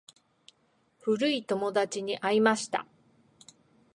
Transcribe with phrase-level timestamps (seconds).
[0.97, 2.87] 古い友達に会いました。